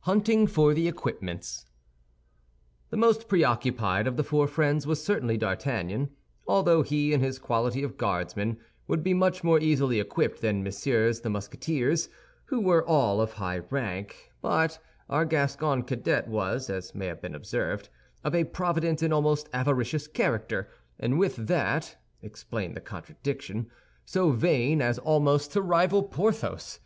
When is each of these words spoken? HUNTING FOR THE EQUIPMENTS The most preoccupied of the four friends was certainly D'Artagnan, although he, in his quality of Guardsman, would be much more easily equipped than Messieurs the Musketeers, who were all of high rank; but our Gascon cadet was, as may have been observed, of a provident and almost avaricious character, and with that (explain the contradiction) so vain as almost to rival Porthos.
HUNTING 0.00 0.46
FOR 0.48 0.74
THE 0.74 0.86
EQUIPMENTS 0.86 1.64
The 2.90 2.96
most 2.98 3.26
preoccupied 3.26 4.06
of 4.06 4.18
the 4.18 4.22
four 4.22 4.46
friends 4.46 4.86
was 4.86 5.02
certainly 5.02 5.38
D'Artagnan, 5.38 6.10
although 6.46 6.82
he, 6.82 7.14
in 7.14 7.20
his 7.20 7.38
quality 7.38 7.82
of 7.82 7.96
Guardsman, 7.96 8.58
would 8.86 9.02
be 9.02 9.14
much 9.14 9.42
more 9.42 9.58
easily 9.58 9.98
equipped 9.98 10.42
than 10.42 10.62
Messieurs 10.62 11.22
the 11.22 11.30
Musketeers, 11.30 12.10
who 12.44 12.60
were 12.60 12.86
all 12.86 13.18
of 13.18 13.32
high 13.32 13.60
rank; 13.70 14.30
but 14.42 14.78
our 15.08 15.24
Gascon 15.24 15.84
cadet 15.84 16.28
was, 16.28 16.68
as 16.68 16.94
may 16.94 17.06
have 17.06 17.22
been 17.22 17.34
observed, 17.34 17.88
of 18.22 18.34
a 18.34 18.44
provident 18.44 19.00
and 19.00 19.14
almost 19.14 19.48
avaricious 19.54 20.06
character, 20.06 20.68
and 21.00 21.18
with 21.18 21.36
that 21.46 21.96
(explain 22.20 22.74
the 22.74 22.82
contradiction) 22.82 23.70
so 24.04 24.32
vain 24.32 24.82
as 24.82 24.98
almost 24.98 25.50
to 25.52 25.62
rival 25.62 26.02
Porthos. 26.02 26.78